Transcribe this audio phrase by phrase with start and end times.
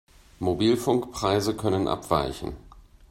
[0.39, 2.57] Mobilfunkpreise können abweichen.